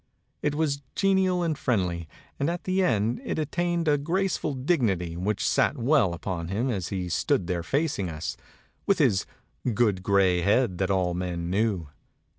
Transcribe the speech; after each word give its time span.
It 0.41 0.55
was 0.55 0.81
genial 0.95 1.43
and 1.43 1.55
friendly; 1.55 2.07
and 2.39 2.49
at 2.49 2.63
the 2.63 2.81
end 2.81 3.21
it 3.23 3.37
attained 3.37 3.87
a 3.87 3.99
graceful 3.99 4.55
dignity 4.55 5.15
which 5.15 5.47
sat 5.47 5.77
well 5.77 6.15
upon 6.15 6.47
him 6.47 6.71
as 6.71 6.87
he 6.87 7.07
stood 7.07 7.45
there 7.45 7.61
facing 7.61 8.09
us, 8.09 8.35
with 8.87 8.97
his 8.97 9.27
"good 9.75 10.01
gray 10.01 10.41
head 10.41 10.79
that 10.79 10.89
all 10.89 11.13
men 11.13 11.51
knew." 11.51 11.89